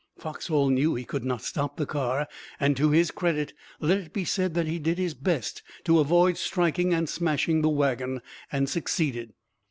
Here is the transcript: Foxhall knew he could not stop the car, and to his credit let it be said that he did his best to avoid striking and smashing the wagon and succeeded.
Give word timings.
Foxhall 0.17 0.71
knew 0.71 0.95
he 0.95 1.05
could 1.05 1.23
not 1.23 1.43
stop 1.43 1.77
the 1.77 1.85
car, 1.85 2.27
and 2.59 2.75
to 2.75 2.89
his 2.89 3.11
credit 3.11 3.53
let 3.79 3.99
it 3.99 4.11
be 4.13 4.25
said 4.25 4.55
that 4.55 4.65
he 4.65 4.79
did 4.79 4.97
his 4.97 5.13
best 5.13 5.61
to 5.83 5.99
avoid 5.99 6.37
striking 6.37 6.91
and 6.91 7.07
smashing 7.07 7.61
the 7.61 7.69
wagon 7.69 8.19
and 8.51 8.67
succeeded. 8.67 9.33